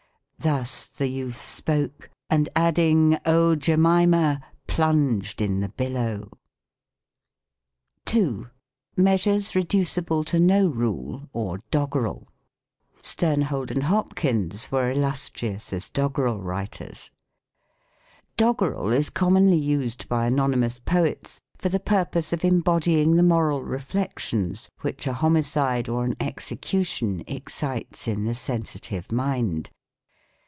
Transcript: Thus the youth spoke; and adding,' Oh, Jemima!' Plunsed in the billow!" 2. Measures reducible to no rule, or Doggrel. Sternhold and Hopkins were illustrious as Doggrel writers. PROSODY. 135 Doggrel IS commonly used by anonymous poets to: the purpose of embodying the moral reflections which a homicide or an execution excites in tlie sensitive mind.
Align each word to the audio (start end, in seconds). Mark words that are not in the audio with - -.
Thus 0.43 0.87
the 0.87 1.05
youth 1.05 1.37
spoke; 1.39 2.09
and 2.27 2.49
adding,' 2.55 3.15
Oh, 3.27 3.55
Jemima!' 3.55 4.41
Plunsed 4.67 5.39
in 5.39 5.59
the 5.59 5.69
billow!" 5.69 6.31
2. 8.05 8.49
Measures 8.97 9.55
reducible 9.55 10.23
to 10.23 10.39
no 10.39 10.67
rule, 10.67 11.29
or 11.31 11.59
Doggrel. 11.69 12.25
Sternhold 13.03 13.69
and 13.69 13.83
Hopkins 13.83 14.71
were 14.71 14.89
illustrious 14.89 15.71
as 15.71 15.91
Doggrel 15.91 16.41
writers. 16.43 17.11
PROSODY. 18.35 18.57
135 18.73 18.95
Doggrel 18.95 18.97
IS 18.99 19.09
commonly 19.11 19.57
used 19.59 20.09
by 20.09 20.25
anonymous 20.25 20.79
poets 20.79 21.39
to: 21.59 21.69
the 21.69 21.79
purpose 21.79 22.33
of 22.33 22.43
embodying 22.43 23.15
the 23.15 23.21
moral 23.21 23.61
reflections 23.63 24.69
which 24.81 25.05
a 25.05 25.13
homicide 25.13 25.87
or 25.87 26.03
an 26.03 26.15
execution 26.19 27.21
excites 27.27 28.07
in 28.07 28.21
tlie 28.23 28.35
sensitive 28.35 29.11
mind. 29.11 29.69